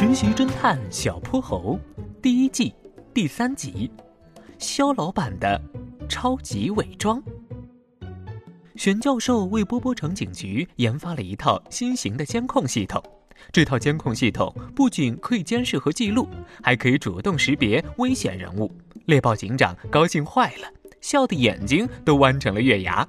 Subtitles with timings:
[0.00, 1.76] 实习侦探小泼猴
[2.22, 2.72] 第一季
[3.12, 3.90] 第三集，
[4.56, 5.60] 肖老板的
[6.08, 7.20] 超级伪装。
[8.76, 13.02] 玄教授为波波城警局研发了一套新型的监控系统。
[13.50, 16.28] 这套监控系统不仅可以监视和记录，
[16.62, 18.72] 还可以主动识别危险人物。
[19.06, 20.68] 猎豹警长高兴坏了，
[21.00, 23.04] 笑得眼睛都弯成了月牙。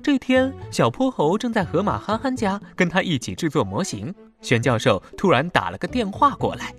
[0.00, 4.14] 这天，小泼猴正在河马憨憨家跟他一起制作模型。
[4.42, 6.74] 玄教授突然打了个电话过来：“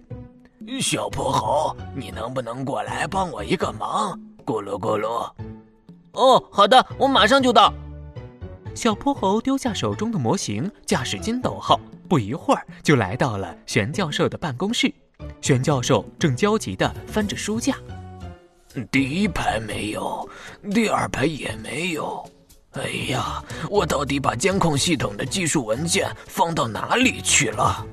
[0.79, 5.31] 小泼猴，你能不能过来帮我一个忙？”咕噜咕噜。
[6.11, 7.73] 哦，好的，我马上就到。
[8.75, 14.93] 小泼猴丢下手中的模型，驾驶筋斗号，不一会儿就来到了玄教授的办公室。
[15.41, 17.75] 玄教授正焦急地翻着书架，
[18.91, 20.27] 第一排没有，
[20.73, 22.27] 第二排也没有。
[22.73, 27.85] 哎呀，我到底把监控系统的技术文件放到哪里去了？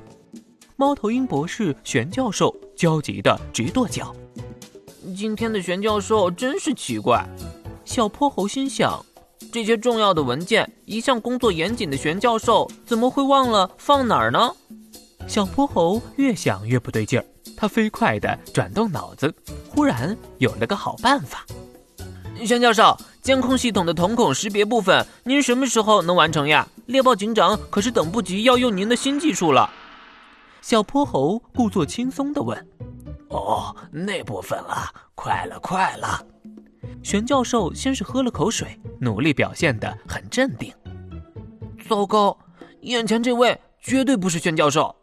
[0.75, 4.15] 猫头鹰博士、玄教授焦急的直跺脚。
[5.15, 7.23] 今天的玄教授真是奇怪。
[7.85, 9.05] 小泼猴心想：
[9.51, 14.51] 这些重要的文件，一向工作严谨的玄教授怎么会忘了放哪儿呢？
[15.27, 19.31] 小泼猴越想越不对劲儿，他飞快的转动脑子，
[19.69, 21.45] 忽然有了个好办法。
[22.43, 22.97] 玄教授。
[23.21, 26.67] 监控系统的瞳孔识别部分，您什么时候能完成呀？
[26.87, 29.69] 猎豹警长可是等不及要用您的新技术了。
[30.61, 32.67] 小泼猴故作轻松地问
[33.29, 36.25] ：“哦，那部分啊，快了，快了。”
[37.03, 40.73] 玄教授先是喝了口水，努力表现得很镇定。
[41.87, 42.35] 糟糕，
[42.81, 44.95] 眼前这位绝对不是玄教授。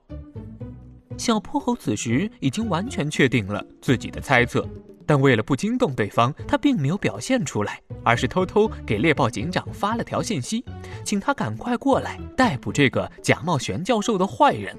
[1.16, 4.68] 小泼猴此时已经完全确定了自己的猜测。
[5.06, 10.64] 但为了不惊动对方，他并没有表现出来，而是偷偷给猎豹警长发了条信息，
[11.04, 14.76] 请他赶快过来逮捕这个假冒玄教授的坏人。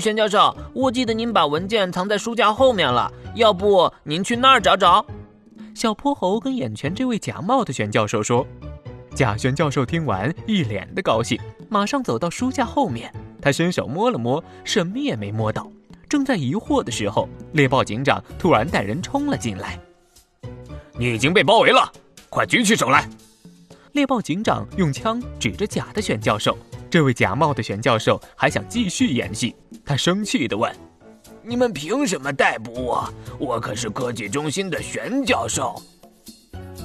[0.00, 5.04] 玄教授，我记得您把文件藏在书架后面了，要不您去那儿找找？
[5.74, 8.46] 小泼猴跟眼前这位假冒的玄教授说。
[9.14, 11.38] 假玄教授听完，一脸的高兴，
[11.68, 15.70] 马上走到书架后面，他伸手摸了摸，什么也没摸到。
[16.08, 19.78] 正在疑惑的时候，猎豹警长突然带人冲了进来。
[20.98, 21.92] 你已经被包围了，
[22.34, 23.08] 快举起手来！
[23.92, 26.58] 猎豹警长用枪指着假的玄教授。
[26.90, 29.54] 这位假冒的玄教授还想继续演戏，
[29.86, 30.68] 他生气地问
[31.46, 33.08] ：“你们凭什么逮捕我？
[33.38, 35.80] 我可是科技中心的玄教授。”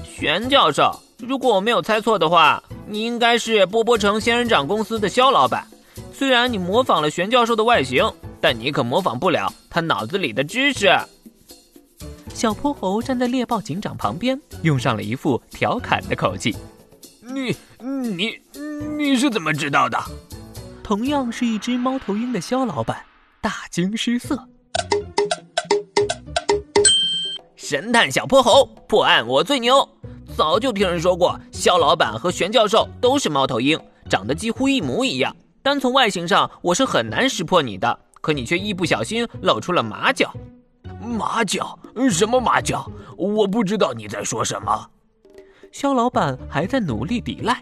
[0.05, 5.65] 玄教授，如果我没有猜错的话，你应该是波波城仙人掌公司的肖老板。
[6.13, 8.07] 虽然你模仿了玄教授的外形。
[8.41, 10.87] 但你可模仿不了他脑子里的知识。
[12.39, 16.55] 小泼猴站在猎豹警长旁边，用上了一副调侃的口气
[17.19, 18.39] ：“你、你、
[18.97, 20.01] 你是怎么知道的？”
[20.81, 23.03] 同样是一只猫头鹰的肖老板
[23.41, 24.47] 大惊失色。
[27.57, 29.85] 神探小泼猴破案我最牛，
[30.37, 33.77] 早就听人说过，肖老板和玄教授都是猫头鹰，
[34.09, 35.35] 长得几乎一模一样。
[35.61, 37.99] 单从外形上，我是很难识破你的。
[38.21, 40.33] 可你却一不小心露出了马脚，
[41.01, 41.77] 马脚？
[42.09, 42.89] 什么马脚？
[43.17, 44.89] 我不知道你在说什么。
[45.71, 47.61] 肖老板还在努力抵赖。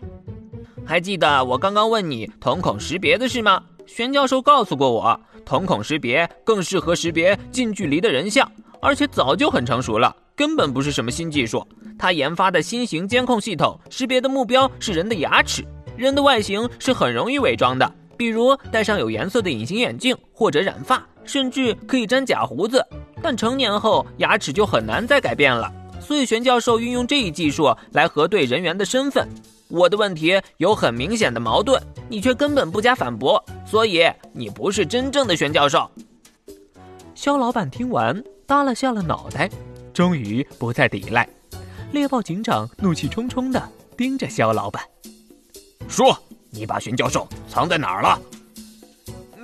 [0.86, 3.62] 还记得我刚刚问你瞳孔识别的事吗？
[3.86, 8.50] 玄教授告诉过我，瞳孔识别更适合识别近距离的人像，
[8.82, 11.66] 而且早就很成熟了，根本不是什么新技术。
[11.98, 15.66] 他研发的新型监控系统识别的目标是人的牙齿，
[15.98, 17.92] 人的外形是很容易伪装的。
[18.16, 22.86] 比如戴上有颜色的隐形眼镜，或者染发，甚至可以粘假胡子。
[23.22, 25.72] 但成年后牙齿就很难再改变了。
[26.00, 29.28] 所以玄教授运用这一技术来核对人员的身份。
[29.68, 35.90] 我的问题有很明显的矛盾，你却根本不加反驳，所以你不是真正的玄教授。
[37.16, 39.50] 肖老板听完耷拉下了脑袋，
[39.94, 41.28] 终于不再抵赖。
[41.92, 43.62] 猎豹警长怒气冲冲地
[43.98, 44.82] 盯着肖老板，
[45.88, 46.18] 说。
[46.50, 48.20] 你把玄教授藏在哪儿了？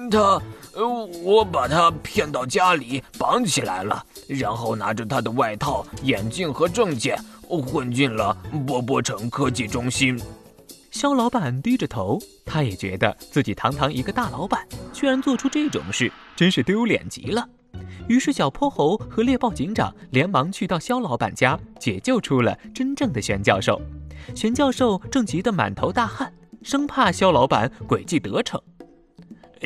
[0.10, 0.42] 他，
[0.75, 0.88] 呃，
[1.24, 7.18] 我把他骗到家里绑起来了，然后拿着他的外套、眼镜和证件，
[7.48, 8.36] 混进了
[8.66, 10.20] 波波城科技中心。
[10.90, 17.48] 肖老板低着头，他也觉得自己堂堂一个大老板，居然做出这种事，真是丢脸极了。
[18.08, 23.80] 于是小泼猴和猎豹警长连忙去到肖老板家，解救出了真正的玄教授。
[24.36, 26.34] 玄教授正急得满头大汗。
[26.62, 28.62] 生怕肖老板诡计得逞，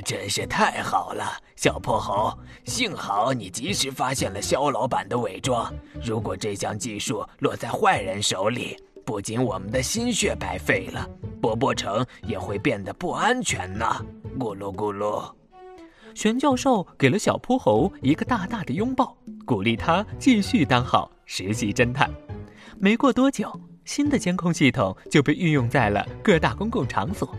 [0.01, 2.37] 真是太好了，小泼猴！
[2.65, 5.73] 幸好你及时发现了肖老板的伪装。
[6.03, 11.09] 如果这项技术落在坏人手里，不仅我们的心血白费了，
[11.41, 13.85] 波波城也会变得不安全呢。
[14.37, 15.31] 咕噜咕噜，
[16.13, 22.11] 玄教授给了小泼猴一个大大的拥抱，鼓励他继续当好实习侦探。
[22.79, 23.51] 没过多久，
[23.85, 27.33] 新的监控系统就被运用在了各大公共场所。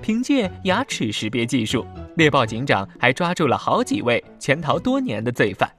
[0.00, 1.84] 凭借牙齿识别技术，
[2.18, 5.70] 猎豹警长还抓住了好几位潜逃多年的罪犯。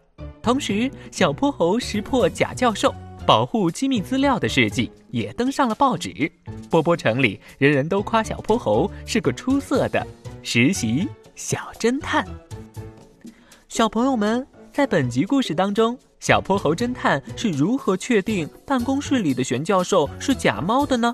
[0.42, 2.96] 同时，小泼猴识破假教授、
[3.28, 6.32] 保护机密资料的事迹也登上了报纸。
[6.70, 10.08] 波波城里人人都夸小泼猴是个出色的
[10.42, 11.10] 实习。
[11.36, 12.26] 小侦探，
[13.68, 21.14] 小朋友们，在本集故事当中，小泼猴侦探是如何确定办公室里的玄教授是假猫的呢？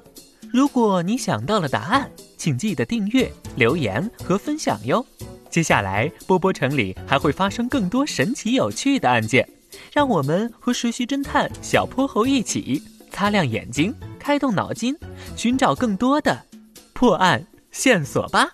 [0.55, 5.05] 如果你想到了答案，请记得订阅、留言和分享哟。
[5.49, 9.45] 接下来，波波城里还会发生更多神奇有趣的案件，
[9.91, 12.81] 让我们和实习侦探小泼猴一起
[13.11, 14.95] 擦亮眼睛，开动脑筋，
[15.35, 16.45] 寻找更多的
[16.93, 18.49] 破案线索吧。